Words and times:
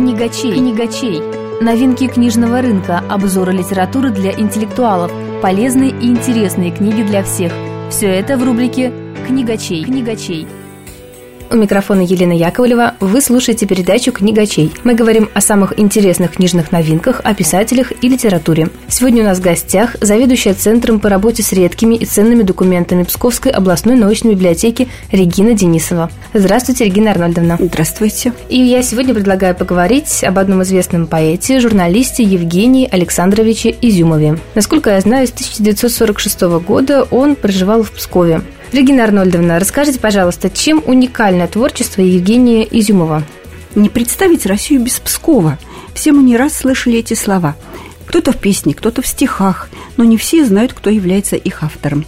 Книгачей. 0.00 0.54
Книгачей. 0.54 1.20
Новинки 1.60 2.08
книжного 2.08 2.62
рынка, 2.62 3.02
обзоры 3.10 3.52
литературы 3.52 4.08
для 4.08 4.32
интеллектуалов, 4.32 5.12
полезные 5.42 5.90
и 5.90 6.06
интересные 6.06 6.70
книги 6.70 7.02
для 7.02 7.22
всех. 7.22 7.52
Все 7.90 8.06
это 8.06 8.38
в 8.38 8.42
рубрике 8.42 8.94
«Книгачей». 9.28 9.84
Книгачей. 9.84 10.46
У 11.52 11.56
микрофона 11.56 12.02
Елена 12.02 12.32
Яковлева. 12.32 12.94
Вы 13.00 13.20
слушаете 13.20 13.66
передачу 13.66 14.12
«Книгачей». 14.12 14.72
Мы 14.84 14.94
говорим 14.94 15.28
о 15.34 15.40
самых 15.40 15.80
интересных 15.80 16.34
книжных 16.34 16.70
новинках, 16.70 17.20
о 17.24 17.34
писателях 17.34 17.92
и 18.04 18.08
литературе. 18.08 18.68
Сегодня 18.86 19.22
у 19.22 19.26
нас 19.26 19.38
в 19.38 19.42
гостях 19.42 19.96
заведующая 20.00 20.54
Центром 20.54 21.00
по 21.00 21.08
работе 21.08 21.42
с 21.42 21.52
редкими 21.52 21.96
и 21.96 22.04
ценными 22.04 22.44
документами 22.44 23.02
Псковской 23.02 23.50
областной 23.50 23.96
научной 23.96 24.34
библиотеки 24.34 24.86
Регина 25.10 25.54
Денисова. 25.54 26.08
Здравствуйте, 26.34 26.84
Регина 26.84 27.10
Арнольдовна. 27.10 27.56
Здравствуйте. 27.58 28.32
И 28.48 28.60
я 28.60 28.80
сегодня 28.84 29.12
предлагаю 29.12 29.56
поговорить 29.56 30.22
об 30.22 30.38
одном 30.38 30.62
известном 30.62 31.08
поэте, 31.08 31.58
журналисте 31.58 32.22
Евгении 32.22 32.88
Александровиче 32.88 33.74
Изюмове. 33.82 34.38
Насколько 34.54 34.90
я 34.90 35.00
знаю, 35.00 35.26
с 35.26 35.32
1946 35.32 36.42
года 36.64 37.08
он 37.10 37.34
проживал 37.34 37.82
в 37.82 37.90
Пскове. 37.90 38.40
Регина 38.72 39.02
Арнольдовна, 39.02 39.58
расскажите, 39.58 39.98
пожалуйста, 39.98 40.48
чем 40.48 40.80
уникальное 40.86 41.48
творчество 41.48 42.02
Евгения 42.02 42.62
Изюмова? 42.62 43.24
Не 43.74 43.88
представить 43.88 44.46
Россию 44.46 44.82
без 44.82 45.00
Пскова. 45.00 45.58
Все 45.92 46.12
мы 46.12 46.22
не 46.22 46.36
раз 46.36 46.54
слышали 46.54 46.98
эти 46.98 47.14
слова. 47.14 47.56
Кто-то 48.06 48.30
в 48.30 48.36
песне, 48.36 48.74
кто-то 48.74 49.02
в 49.02 49.08
стихах, 49.08 49.68
но 49.96 50.04
не 50.04 50.16
все 50.16 50.44
знают, 50.44 50.72
кто 50.72 50.88
является 50.88 51.34
их 51.34 51.64
автором. 51.64 52.04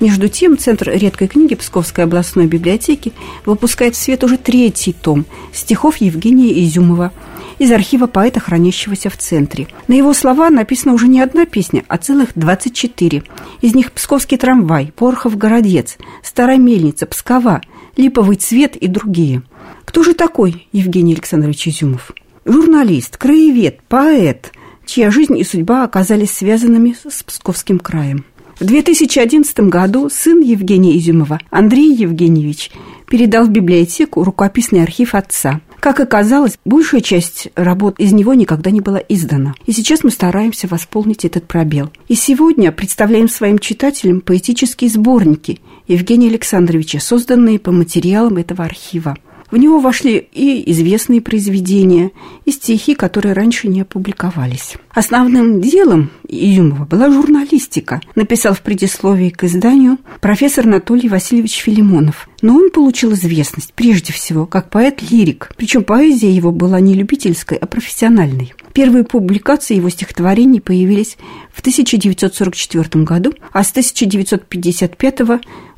Между 0.00 0.28
тем, 0.28 0.58
Центр 0.58 0.90
редкой 0.90 1.28
книги 1.28 1.54
Псковской 1.54 2.04
областной 2.04 2.46
библиотеки 2.46 3.12
выпускает 3.46 3.94
в 3.94 3.98
свет 3.98 4.24
уже 4.24 4.36
третий 4.36 4.92
том 4.92 5.24
стихов 5.52 5.98
Евгения 5.98 6.64
Изюмова– 6.64 7.12
из 7.58 7.70
архива 7.70 8.06
поэта, 8.06 8.40
хранящегося 8.40 9.10
в 9.10 9.16
центре. 9.16 9.68
На 9.88 9.94
его 9.94 10.12
слова 10.12 10.50
написана 10.50 10.94
уже 10.94 11.08
не 11.08 11.20
одна 11.20 11.46
песня, 11.46 11.84
а 11.88 11.98
целых 11.98 12.30
24. 12.34 13.22
Из 13.60 13.74
них 13.74 13.92
«Псковский 13.92 14.36
трамвай», 14.36 14.92
«Порохов 14.94 15.36
городец», 15.36 15.96
«Старая 16.22 16.58
мельница», 16.58 17.06
«Пскова», 17.06 17.60
«Липовый 17.96 18.36
цвет» 18.36 18.76
и 18.76 18.88
другие. 18.88 19.42
Кто 19.84 20.02
же 20.02 20.14
такой 20.14 20.66
Евгений 20.72 21.14
Александрович 21.14 21.68
Изюмов? 21.68 22.10
Журналист, 22.44 23.16
краевед, 23.16 23.80
поэт, 23.88 24.52
чья 24.84 25.10
жизнь 25.10 25.38
и 25.38 25.44
судьба 25.44 25.84
оказались 25.84 26.32
связанными 26.32 26.96
с 27.08 27.22
Псковским 27.22 27.78
краем. 27.78 28.24
В 28.58 28.64
2011 28.64 29.60
году 29.60 30.08
сын 30.08 30.40
Евгения 30.40 30.96
Изюмова, 30.96 31.40
Андрей 31.50 31.92
Евгеньевич, 31.92 32.70
передал 33.08 33.46
в 33.46 33.50
библиотеку 33.50 34.22
рукописный 34.22 34.82
архив 34.82 35.16
отца. 35.16 35.60
Как 35.80 35.98
оказалось, 35.98 36.58
большая 36.64 37.00
часть 37.00 37.48
работ 37.56 37.98
из 37.98 38.12
него 38.12 38.32
никогда 38.32 38.70
не 38.70 38.80
была 38.80 39.00
издана. 39.08 39.54
И 39.66 39.72
сейчас 39.72 40.04
мы 40.04 40.10
стараемся 40.10 40.68
восполнить 40.68 41.24
этот 41.24 41.48
пробел. 41.48 41.90
И 42.06 42.14
сегодня 42.14 42.70
представляем 42.70 43.28
своим 43.28 43.58
читателям 43.58 44.20
поэтические 44.20 44.88
сборники 44.88 45.60
Евгения 45.88 46.28
Александровича, 46.28 47.00
созданные 47.00 47.58
по 47.58 47.72
материалам 47.72 48.36
этого 48.36 48.64
архива. 48.64 49.16
В 49.50 49.56
него 49.56 49.80
вошли 49.80 50.16
и 50.32 50.70
известные 50.70 51.20
произведения, 51.20 52.12
и 52.44 52.52
стихи, 52.52 52.94
которые 52.94 53.34
раньше 53.34 53.68
не 53.68 53.82
опубликовались. 53.82 54.74
Основным 54.94 55.60
делом 55.60 56.10
Изюмова 56.28 56.84
была 56.84 57.10
журналистика, 57.10 58.00
написал 58.14 58.54
в 58.54 58.60
предисловии 58.60 59.28
к 59.28 59.42
изданию 59.42 59.98
профессор 60.20 60.68
Анатолий 60.68 61.08
Васильевич 61.08 61.56
Филимонов. 61.56 62.28
Но 62.42 62.54
он 62.54 62.70
получил 62.70 63.12
известность 63.14 63.74
прежде 63.74 64.12
всего 64.12 64.46
как 64.46 64.70
поэт-лирик, 64.70 65.50
причем 65.56 65.82
поэзия 65.82 66.30
его 66.30 66.52
была 66.52 66.78
не 66.78 66.94
любительской, 66.94 67.58
а 67.58 67.66
профессиональной. 67.66 68.54
Первые 68.72 69.02
публикации 69.02 69.74
его 69.74 69.88
стихотворений 69.88 70.60
появились 70.60 71.16
в 71.52 71.58
1944 71.58 73.04
году, 73.04 73.34
а 73.52 73.64
с 73.64 73.72
1955 73.72 75.20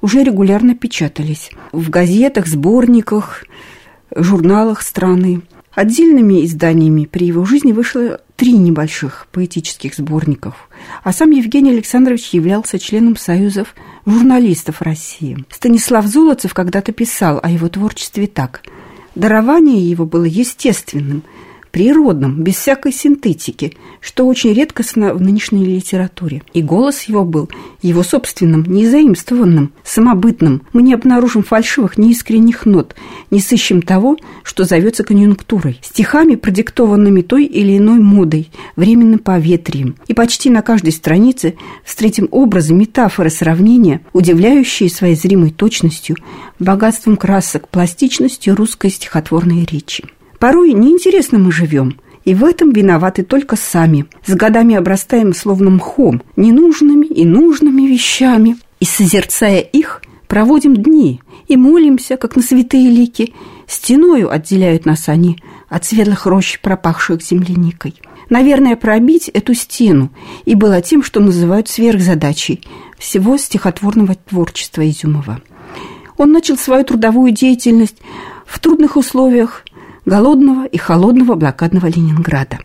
уже 0.03 0.25
регулярно 0.25 0.75
печатались 0.75 1.51
в 1.73 1.89
газетах, 1.89 2.47
сборниках, 2.47 3.45
журналах 4.15 4.83
страны. 4.83 5.41
Отдельными 5.75 6.45
изданиями 6.45 7.07
при 7.07 7.27
его 7.27 7.45
жизни 7.47 7.73
вышло 7.73 8.21
три 8.37 8.53
небольших 8.53 9.27
поэтических 9.33 9.95
сборников, 9.95 10.69
а 11.03 11.13
сам 11.13 11.31
Евгений 11.31 11.71
Александрович 11.71 12.31
являлся 12.31 12.79
членом 12.79 13.17
Союзов 13.17 13.75
журналистов 14.05 14.83
России. 14.83 15.45
Станислав 15.51 16.07
Золотцев 16.07 16.55
когда-то 16.55 16.93
писал 16.93 17.41
о 17.43 17.51
его 17.51 17.69
творчестве 17.69 18.27
так. 18.27 18.63
Дарование 19.15 19.81
его 19.91 20.05
было 20.05 20.25
естественным– 20.25 21.23
природным, 21.77 22.43
без 22.43 22.55
всякой 22.55 22.91
синтетики, 22.91 23.75
что 24.01 24.27
очень 24.27 24.55
редкостно 24.55 25.13
в 25.13 25.21
нынешней 25.21 25.67
литературе. 25.67 26.43
И 26.55 26.63
голос 26.63 27.03
его 27.03 27.23
был 27.23 27.51
его 27.83 28.03
собственным, 28.03 28.65
незаимствованным, 28.65 29.73
самобытным. 29.85 30.63
Мы 30.73 30.81
не 30.81 30.95
обнаружим 30.95 31.43
фальшивых, 31.43 31.99
неискренних 31.99 32.65
нот, 32.65 32.97
не 33.31 33.41
сыщем 33.41 33.83
того, 33.83 34.17
что 34.43 34.65
зовется 34.65 35.05
конъюнктурой, 35.05 35.79
стихами, 35.83 36.37
продиктованными 36.37 37.21
той 37.21 37.45
или 37.45 37.77
иной 37.77 37.99
модой, 37.99 38.51
временным 38.77 39.19
поветрием. 39.19 39.97
И 40.09 40.15
почти 40.15 40.49
на 40.49 40.63
каждой 40.63 40.93
странице 40.93 41.57
встретим 41.85 42.27
образы, 42.31 42.73
метафоры, 42.73 43.29
сравнения, 43.29 44.01
удивляющие 44.15 44.89
своей 44.89 45.15
зримой 45.15 45.51
точностью, 45.51 46.17
богатством 46.59 47.19
красок, 47.19 47.69
пластичностью 47.69 48.57
русской 48.57 48.89
стихотворной 48.89 49.67
речи. 49.71 50.05
Порой 50.39 50.73
неинтересно 50.73 51.39
мы 51.39 51.51
живем, 51.51 51.99
и 52.25 52.35
в 52.35 52.45
этом 52.45 52.71
виноваты 52.71 53.23
только 53.23 53.57
сами. 53.57 54.07
С 54.25 54.35
годами 54.35 54.75
обрастаем 54.75 55.33
словно 55.33 55.71
мхом, 55.71 56.23
ненужными 56.37 57.07
и 57.07 57.25
нужными 57.25 57.83
вещами. 57.83 58.57
И, 58.81 58.85
созерцая 58.85 59.61
их, 59.61 60.03
проводим 60.27 60.77
дни 60.77 61.21
и 61.49 61.57
молимся, 61.57 62.17
как 62.17 62.37
на 62.37 62.43
святые 62.43 62.91
лики. 62.91 63.33
Стеною 63.67 64.31
отделяют 64.31 64.85
нас 64.85 65.09
они 65.09 65.39
от 65.69 65.85
светлых 65.85 66.27
рощ, 66.27 66.61
пропахших 66.61 67.23
земляникой. 67.23 67.95
Наверное, 68.29 68.77
пробить 68.77 69.29
эту 69.29 69.55
стену 69.55 70.11
и 70.45 70.55
было 70.55 70.83
тем, 70.83 71.03
что 71.03 71.21
называют 71.21 71.69
сверхзадачей 71.69 72.63
всего 72.99 73.37
стихотворного 73.37 74.17
творчества 74.17 74.89
Изюмова. 74.89 75.41
Он 76.17 76.33
начал 76.33 76.57
свою 76.57 76.85
трудовую 76.85 77.31
деятельность 77.31 77.99
в 78.47 78.59
трудных 78.59 78.97
условиях– 78.97 79.63
голодного 80.07 80.65
и 80.65 80.79
холодного 80.79 81.35
блокадного 81.35 81.87
Ленинграда. 81.87 82.61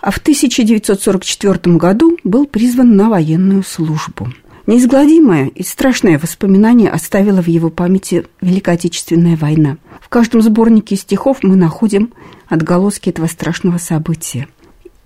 А 0.00 0.10
в 0.10 0.18
1944 0.18 1.76
году 1.76 2.18
был 2.22 2.46
призван 2.46 2.96
на 2.96 3.08
военную 3.08 3.64
службу. 3.64 4.28
Неизгладимое 4.66 5.48
и 5.48 5.64
страшное 5.64 6.18
воспоминание 6.18 6.90
оставила 6.90 7.42
в 7.42 7.48
его 7.48 7.68
памяти 7.68 8.26
Великая 8.40 8.76
Отечественная 8.76 9.36
война. 9.36 9.78
В 10.00 10.08
каждом 10.08 10.40
сборнике 10.40 10.94
стихов 10.94 11.38
мы 11.42 11.56
находим 11.56 12.12
отголоски 12.48 13.10
этого 13.10 13.26
страшного 13.26 13.78
события– 13.78 14.46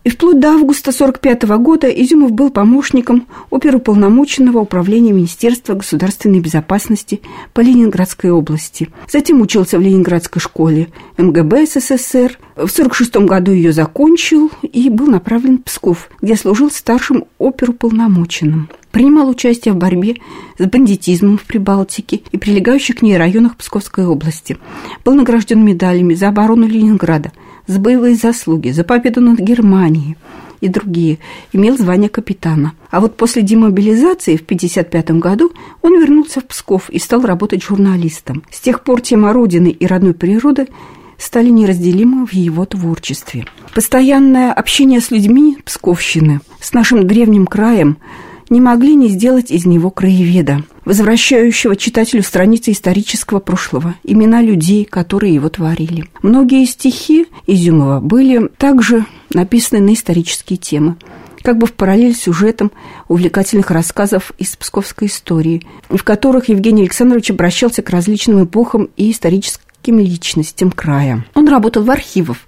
и 0.07 0.09
вплоть 0.09 0.39
до 0.39 0.51
августа 0.51 0.91
1945 0.91 1.59
года 1.59 1.89
Изюмов 1.89 2.31
был 2.31 2.51
помощником 2.51 3.27
оперуполномоченного 3.51 4.61
управления 4.61 5.11
Министерства 5.11 5.75
государственной 5.75 6.39
безопасности 6.39 7.23
по 7.53 7.61
Ленинградской 7.61 8.31
области. 8.31 8.89
Затем 9.11 9.41
учился 9.41 9.79
в 9.79 9.83
Ленинградской 9.83 10.41
школе 10.41 10.91
МГБ 11.19 11.67
СССР. 11.67 12.39
В 12.55 12.71
1946 12.71 13.17
году 13.17 13.51
ее 13.51 13.73
закончил 13.73 14.53
и 14.63 14.89
был 14.91 15.09
направлен 15.09 15.59
в 15.59 15.65
Псков, 15.65 16.09
где 16.23 16.37
служил 16.37 16.71
старшим 16.71 17.25
оперуполномоченным. 17.41 18.69
Принимал 18.93 19.29
участие 19.29 19.75
в 19.75 19.77
борьбе 19.77 20.19
с 20.57 20.65
бандитизмом 20.67 21.37
в 21.37 21.43
Прибалтике 21.43 22.23
и 22.31 22.39
прилегающих 22.39 22.99
к 22.99 23.03
ней 23.03 23.17
районах 23.17 23.57
Псковской 23.57 24.07
области. 24.07 24.57
Был 25.05 25.15
награжден 25.15 25.65
медалями 25.65 26.15
за 26.15 26.29
оборону 26.29 26.69
Ленинграда– 26.69 27.33
за 27.67 27.79
боевые 27.81 28.17
заслуги, 28.17 28.71
за 28.71 28.85
победу 28.85 29.21
над 29.21 29.39
Германией 29.39 30.17
и 30.61 30.69
другие, 30.69 31.19
имел 31.53 31.77
звание 31.77 32.09
капитана. 32.09 32.73
А 32.91 33.01
вот 33.01 33.17
после 33.17 33.43
демобилизации 33.43 34.37
в 34.37 34.43
1955 34.43 35.11
году 35.19 35.53
он 35.83 36.01
вернулся 36.01 36.41
в 36.41 36.47
Псков 36.47 36.89
и 36.91 36.99
стал 36.99 37.23
работать 37.23 37.63
журналистом. 37.63 38.43
С 38.51 38.61
тех 38.61 38.83
пор 38.83 39.01
тема 39.01 39.33
Родины 39.33 39.69
и 39.69 39.87
родной 39.87 40.15
природы 40.15 40.69
стали 41.19 41.49
неразделимы 41.49 42.27
в 42.27 42.33
его 42.33 42.65
творчестве. 42.65 43.47
Постоянное 43.75 44.53
общение 44.53 45.01
с 45.01 45.11
людьми 45.11 45.59
Псковщины, 45.65 46.41
с 46.61 46.73
нашим 46.73 47.07
древним 47.07 47.47
краем– 47.47 47.99
не 48.51 48.61
могли 48.61 48.95
не 48.95 49.09
сделать 49.09 49.51
из 49.51 49.67
него 49.67 49.91
краеведа, 49.91 50.63
возвращающего 50.87 51.77
читателю 51.77 52.23
страницы 52.23 52.73
исторического 52.73 53.41
прошлого, 53.41 53.97
имена 54.05 54.41
людей, 54.41 54.87
которые 54.87 55.35
его 55.35 55.51
творили. 55.51 56.07
Многие 56.23 56.65
стихи 56.65 57.27
Изюмова 57.47 58.01
были 58.01 58.49
также 58.57 59.05
написаны 59.31 59.83
на 59.83 59.93
исторические 59.93 60.57
темы 60.57 60.97
как 61.43 61.59
бы 61.59 61.69
в 61.69 61.75
параллель 61.75 62.13
с 62.13 62.23
сюжетом 62.23 62.73
увлекательных 63.07 63.71
рассказов 63.71 64.33
из 64.37 64.57
псковской 64.57 65.07
истории, 65.07 65.63
в 65.89 66.03
которых 66.03 66.49
Евгений 66.49 66.83
Александрович 66.83 67.31
обращался 67.31 67.83
к 67.83 67.91
различным 67.91 68.45
эпохам 68.45 68.89
и 68.97 69.13
историческим 69.13 70.01
личностям 70.01 70.73
края. 70.73 71.25
Он 71.35 71.49
работал 71.49 71.85
в 71.85 71.91
архивах, 71.93 72.39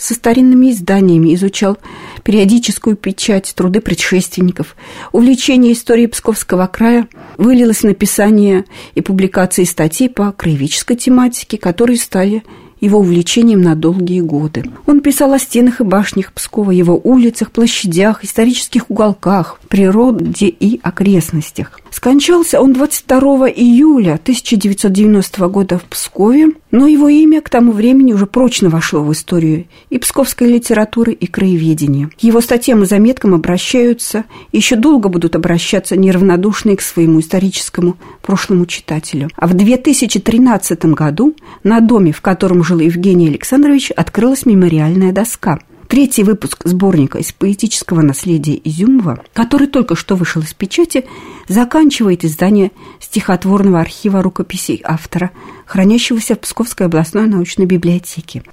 со 0.00 0.14
старинными 0.14 0.72
изданиями, 0.72 1.34
изучал 1.34 1.78
периодическую 2.24 2.96
печать, 2.96 3.52
труды 3.54 3.80
предшественников. 3.80 4.74
Увлечение 5.12 5.74
историей 5.74 6.06
Псковского 6.06 6.66
края 6.66 7.06
вылилось 7.36 7.80
в 7.80 7.84
написание 7.84 8.64
и 8.94 9.02
публикации 9.02 9.64
статей 9.64 10.08
по 10.08 10.32
краеведческой 10.32 10.96
тематике, 10.96 11.58
которые 11.58 11.98
стали 11.98 12.42
его 12.80 12.98
увлечением 13.00 13.62
на 13.62 13.74
долгие 13.74 14.20
годы. 14.20 14.64
Он 14.86 15.00
писал 15.00 15.32
о 15.32 15.38
стенах 15.38 15.80
и 15.80 15.84
башнях 15.84 16.32
Пскова, 16.32 16.70
его 16.70 17.00
улицах, 17.02 17.50
площадях, 17.50 18.24
исторических 18.24 18.90
уголках, 18.90 19.60
природе 19.68 20.46
и 20.46 20.80
окрестностях. 20.82 21.80
Скончался 21.90 22.60
он 22.60 22.72
22 22.72 23.50
июля 23.50 24.14
1990 24.14 25.48
года 25.48 25.78
в 25.78 25.84
Пскове, 25.84 26.52
но 26.70 26.86
его 26.86 27.08
имя 27.08 27.40
к 27.40 27.50
тому 27.50 27.72
времени 27.72 28.12
уже 28.12 28.26
прочно 28.26 28.70
вошло 28.70 29.02
в 29.02 29.12
историю 29.12 29.66
и 29.90 29.98
псковской 29.98 30.48
литературы, 30.48 31.12
и 31.12 31.26
краеведения. 31.26 32.10
Его 32.20 32.40
статьям 32.40 32.84
и 32.84 32.86
заметкам 32.86 33.34
обращаются, 33.34 34.24
и 34.52 34.58
еще 34.58 34.76
долго 34.76 35.08
будут 35.08 35.34
обращаться 35.34 35.96
неравнодушные 35.96 36.76
к 36.76 36.80
своему 36.80 37.20
историческому 37.20 37.96
прошлому 38.22 38.66
читателю. 38.66 39.28
А 39.36 39.46
в 39.46 39.54
2013 39.54 40.84
году 40.86 41.34
на 41.64 41.80
доме, 41.80 42.12
в 42.12 42.20
котором 42.20 42.62
жил 42.70 42.78
Евгений 42.78 43.26
Александрович, 43.26 43.90
открылась 43.90 44.46
мемориальная 44.46 45.12
доска– 45.12 45.58
Третий 45.90 46.22
выпуск 46.22 46.62
сборника 46.66 47.18
из 47.18 47.32
поэтического 47.32 48.00
наследия 48.00 48.54
Изюмова, 48.62 49.24
который 49.32 49.66
только 49.66 49.96
что 49.96 50.14
вышел 50.14 50.40
из 50.40 50.54
печати, 50.54 51.04
заканчивает 51.48 52.24
издание 52.24 52.70
стихотворного 53.00 53.80
архива 53.80 54.22
рукописей 54.22 54.80
автора, 54.84 55.32
хранящегося 55.66 56.36
в 56.36 56.38
Псковской 56.38 56.86
областной 56.86 57.26
научной 57.26 57.66
библиотеке. 57.66 58.44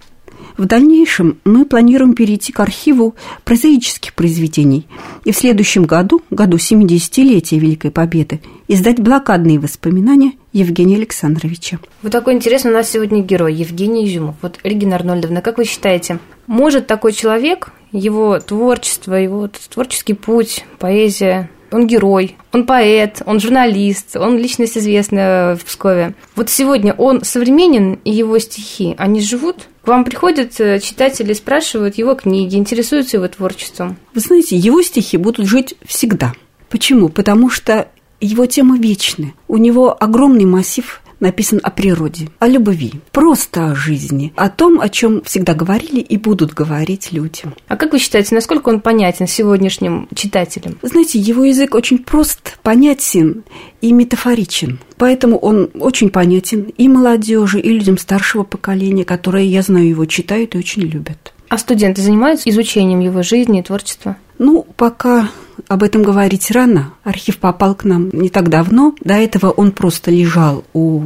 В 0.58 0.66
дальнейшем 0.66 1.38
мы 1.46 1.66
планируем 1.66 2.16
перейти 2.16 2.52
к 2.52 2.60
архиву 2.60 3.14
прозаических 3.44 4.16
произведений 4.16 4.88
и 5.24 5.32
в 5.32 5.38
следующем 5.38 5.86
году, 5.86 6.24
году 6.32 6.58
70-летия 6.58 7.60
Великой 7.60 7.92
Победы, 7.92 8.42
издать 8.68 9.00
блокадные 9.00 9.60
воспоминания 9.60 10.32
Евгения 10.58 10.96
Александровича. 10.96 11.80
Вот 12.02 12.12
такой 12.12 12.34
интересный 12.34 12.72
у 12.72 12.74
нас 12.74 12.90
сегодня 12.90 13.22
герой 13.22 13.54
Евгений 13.54 14.06
Изюмов. 14.06 14.36
Вот, 14.42 14.60
Регина 14.64 14.96
Арнольдовна, 14.96 15.42
как 15.42 15.58
вы 15.58 15.66
считаете, 15.66 16.20
может 16.48 16.88
такой 16.88 17.14
человек, 17.14 17.70
его 17.92 18.40
творчество, 18.40 19.14
его 19.14 19.50
творческий 19.70 20.14
путь, 20.14 20.66
поэзия, 20.80 21.50
он 21.72 21.86
герой, 21.86 22.38
он 22.54 22.66
поэт, 22.66 23.22
он 23.26 23.40
журналист, 23.40 24.16
он 24.16 24.38
личность 24.38 24.78
известная 24.78 25.56
в 25.56 25.66
Пскове. 25.66 26.14
Вот 26.36 26.50
сегодня 26.50 26.94
он 26.94 27.24
современен, 27.24 28.00
и 28.04 28.12
его 28.12 28.40
стихи, 28.40 28.96
они 28.98 29.22
живут? 29.22 29.68
К 29.84 29.90
вам 29.90 30.06
приходят 30.06 30.60
э, 30.60 30.80
читатели, 30.80 31.34
спрашивают 31.34 31.98
его 31.98 32.16
книги, 32.16 32.56
интересуются 32.56 33.18
его 33.18 33.28
творчеством? 33.28 33.98
Вы 34.14 34.22
знаете, 34.22 34.56
его 34.56 34.82
стихи 34.82 35.18
будут 35.18 35.46
жить 35.46 35.76
всегда. 35.86 36.34
Почему? 36.70 37.10
Потому 37.10 37.50
что 37.50 37.88
его 38.20 38.46
темы 38.46 38.78
вечны. 38.78 39.34
У 39.48 39.58
него 39.58 39.96
огромный 40.00 40.46
массив 40.46 41.02
написан 41.20 41.60
о 41.64 41.72
природе, 41.72 42.30
о 42.40 42.48
любви, 42.48 42.94
просто 43.12 43.72
о 43.72 43.76
жизни, 43.76 44.34
о 44.36 44.50
том, 44.50 44.80
о 44.80 44.90
чем 44.90 45.24
всегда 45.24 45.54
говорили 45.54 46.00
и 46.00 46.18
будут 46.18 46.54
говорить 46.54 47.12
людям. 47.12 47.56
А 47.68 47.76
как 47.76 47.94
вы 47.94 48.00
считаете, 48.00 48.36
насколько 48.36 48.70
он 48.70 48.82
понятен 48.82 49.28
сегодняшним 49.28 50.08
читателям? 50.14 50.78
Знаете, 50.82 51.20
его 51.20 51.44
язык 51.44 51.76
очень 51.76 52.00
прост, 52.00 52.58
понятен 52.62 53.44
и 53.82 53.92
метафоричен. 53.92 54.80
Поэтому 54.98 55.38
он 55.38 55.70
очень 55.80 56.10
понятен 56.10 56.72
и 56.78 56.88
молодежи, 56.88 57.60
и 57.60 57.70
людям 57.70 57.98
старшего 57.98 58.44
поколения, 58.44 59.06
которые, 59.06 59.48
я 59.48 59.62
знаю, 59.62 59.88
его 59.88 60.06
читают 60.06 60.56
и 60.56 60.58
очень 60.58 60.84
любят. 60.84 61.34
А 61.50 61.58
студенты 61.58 62.02
занимаются 62.02 62.50
изучением 62.50 63.00
его 63.00 63.24
жизни 63.24 63.60
и 63.60 63.64
творчества? 63.64 64.18
Ну, 64.38 64.66
пока 64.76 65.30
об 65.68 65.84
этом 65.84 66.04
говорить 66.04 66.52
рано. 66.52 66.94
Архив 67.04 67.40
попал 67.40 67.76
к 67.76 67.84
нам 67.84 68.10
не 68.12 68.30
так 68.30 68.50
давно. 68.50 68.94
До 69.02 69.16
этого 69.16 69.50
он 69.52 69.72
просто 69.72 70.12
лежал 70.12 70.64
у 70.74 71.06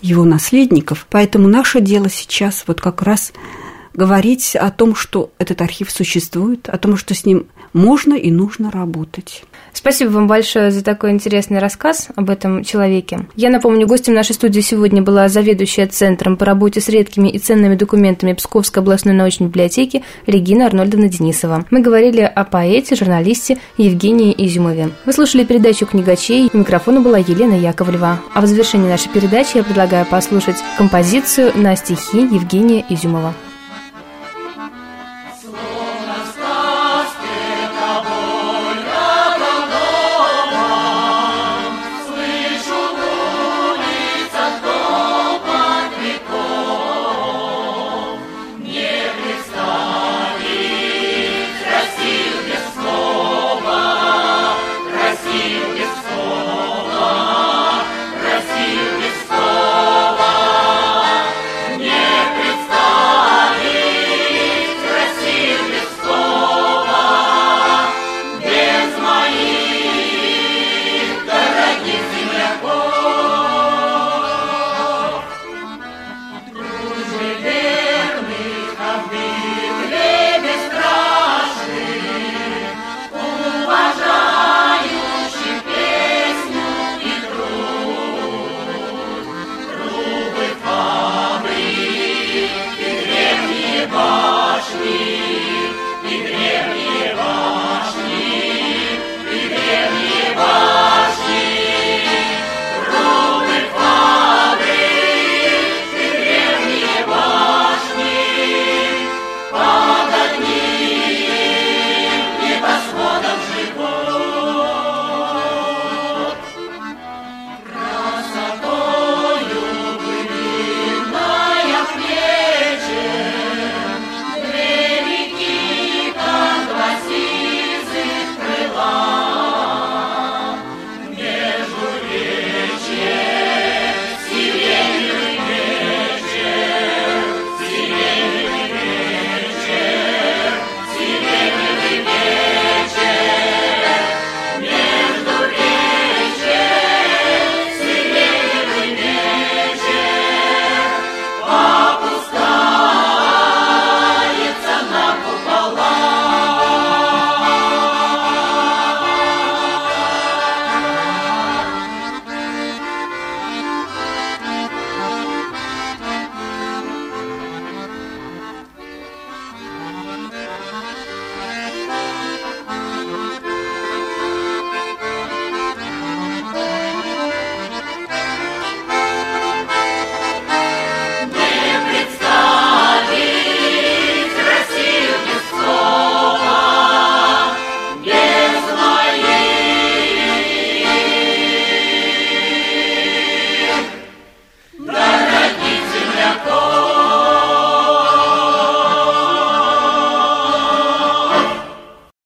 его 0.00 0.24
наследников. 0.24 1.06
Поэтому 1.10 1.48
наше 1.48 1.80
дело 1.80 2.08
сейчас 2.08 2.64
вот 2.66 2.80
как 2.80 3.02
раз 3.02 3.32
говорить 4.00 4.56
о 4.56 4.70
том, 4.70 4.94
что 4.94 5.30
этот 5.36 5.60
архив 5.60 5.90
существует, 5.90 6.70
о 6.70 6.78
том, 6.78 6.96
что 6.96 7.14
с 7.14 7.26
ним 7.26 7.48
можно 7.74 8.14
и 8.14 8.30
нужно 8.30 8.70
работать. 8.70 9.42
Спасибо 9.74 10.08
вам 10.08 10.26
большое 10.26 10.70
за 10.70 10.82
такой 10.82 11.10
интересный 11.10 11.58
рассказ 11.58 12.08
об 12.16 12.30
этом 12.30 12.64
человеке. 12.64 13.26
Я 13.36 13.50
напомню, 13.50 13.86
гостем 13.86 14.14
нашей 14.14 14.34
студии 14.34 14.60
сегодня 14.60 15.02
была 15.02 15.28
заведующая 15.28 15.86
Центром 15.86 16.38
по 16.38 16.46
работе 16.46 16.80
с 16.80 16.88
редкими 16.88 17.28
и 17.28 17.38
ценными 17.38 17.74
документами 17.74 18.32
Псковской 18.32 18.82
областной 18.82 19.12
научной 19.12 19.48
библиотеки 19.48 20.02
Регина 20.26 20.64
Арнольдовна 20.64 21.10
Денисова. 21.10 21.66
Мы 21.70 21.82
говорили 21.82 22.22
о 22.22 22.44
поэте, 22.44 22.96
журналисте 22.96 23.58
Евгении 23.76 24.34
Изюмове. 24.46 24.92
Вы 25.04 25.12
слушали 25.12 25.44
передачу 25.44 25.84
«Книгачей». 25.84 26.48
У 26.54 26.56
микрофона 26.56 27.02
была 27.02 27.18
Елена 27.18 27.54
Яковлева. 27.54 28.18
А 28.32 28.40
в 28.40 28.46
завершении 28.46 28.88
нашей 28.88 29.10
передачи 29.10 29.58
я 29.58 29.62
предлагаю 29.62 30.06
послушать 30.06 30.56
композицию 30.78 31.52
на 31.54 31.76
стихи 31.76 32.20
Евгения 32.20 32.82
Изюмова. 32.88 33.34